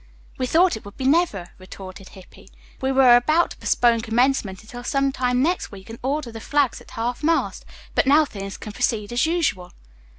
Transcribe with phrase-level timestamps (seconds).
[0.39, 2.49] "We thought it would be never," retorted Hippy.
[2.81, 6.81] "We were about to postpone commencement until some time next week, and order the flags
[6.81, 9.73] at half mast, but now things can proceed as usual."